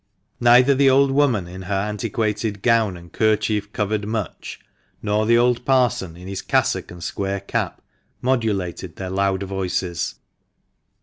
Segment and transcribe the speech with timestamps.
[0.39, 4.59] Neither the old woman in her antiquated gown and kerchief covered mutch,
[5.03, 7.83] nor the old parson in his cassock and square cap,
[8.19, 10.15] modulated their loud voices.